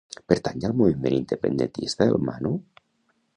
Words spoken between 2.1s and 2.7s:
el Manu?